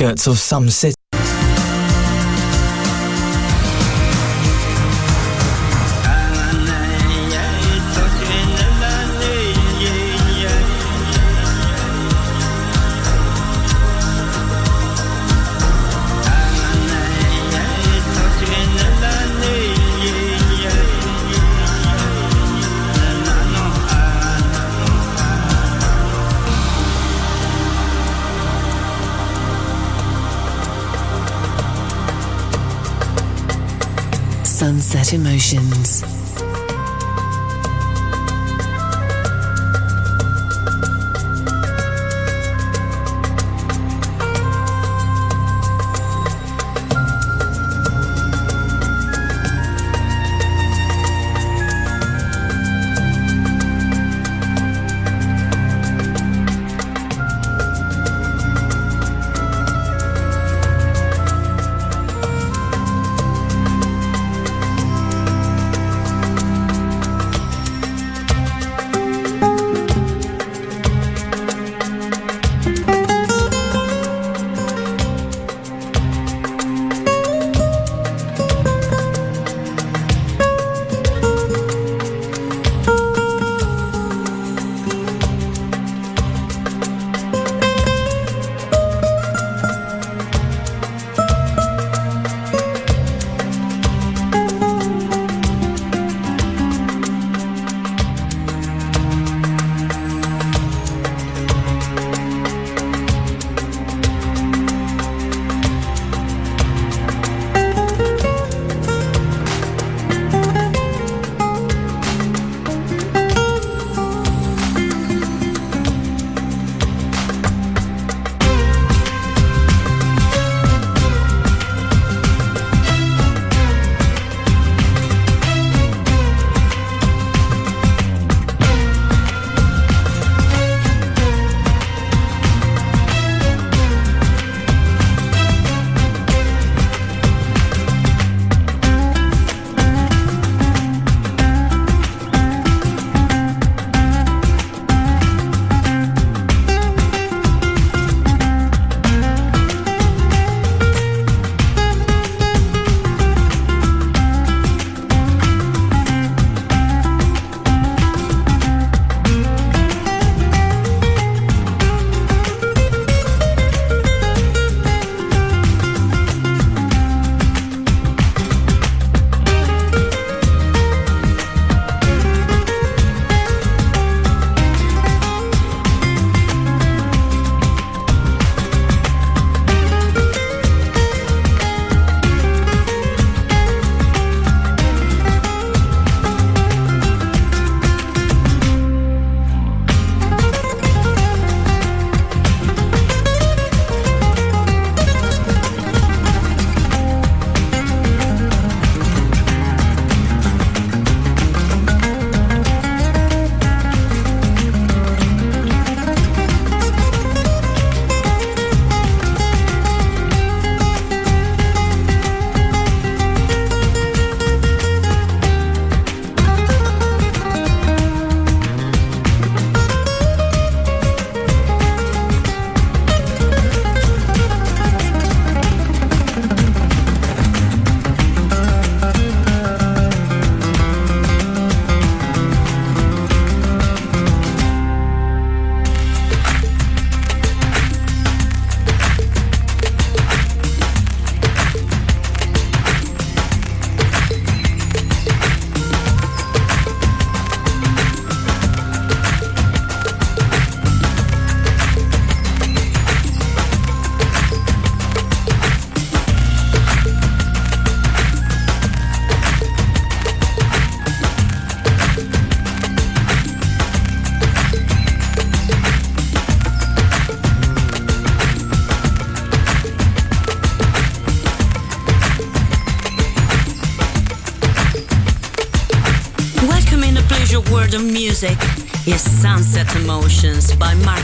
outskirts 0.00 0.26
of 0.26 0.38
some 0.38 0.70
city. 0.70 0.99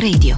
Radio. 0.00 0.29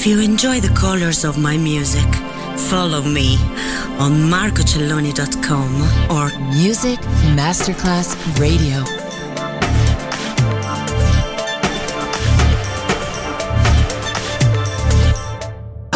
If 0.00 0.06
you 0.06 0.20
enjoy 0.20 0.60
the 0.60 0.70
colors 0.70 1.24
of 1.26 1.36
my 1.36 1.58
music, 1.58 2.08
follow 2.70 3.02
me 3.02 3.36
on 3.98 4.12
marcocelloni.com 4.30 5.74
or 6.10 6.30
Music 6.54 6.98
Masterclass 7.36 8.16
Radio. 8.40 8.99